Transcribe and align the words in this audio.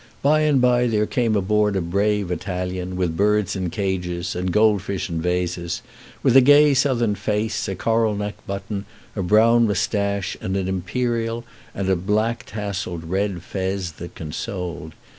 By 0.23 0.39
and 0.39 0.59
by 0.59 0.87
there 0.87 1.05
came 1.05 1.35
aboard 1.35 1.75
a 1.75 1.79
brave 1.81 2.31
Italian, 2.31 2.95
with 2.95 3.15
birds 3.15 3.55
in 3.55 3.69
cages 3.69 4.35
and 4.35 4.51
gold 4.51 4.81
fish 4.81 5.11
in 5.11 5.21
vases, 5.21 5.83
with 6.23 6.35
a 6.35 6.41
gay 6.41 6.73
Southern 6.73 7.13
face, 7.13 7.67
a 7.67 7.75
coral 7.75 8.15
neck 8.15 8.33
button, 8.47 8.85
a 9.15 9.21
brown 9.21 9.67
mustache 9.67 10.35
and 10.41 10.57
imperial, 10.57 11.45
and 11.75 11.87
a 11.87 11.95
black 11.95 12.45
tasselled 12.47 13.03
red 13.03 13.43
fez 13.43 13.91
that 13.91 14.15
consoled. 14.15 14.93